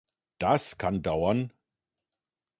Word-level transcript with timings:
Das 0.39 0.79
kann 0.79 1.03
dauern. 1.03 1.53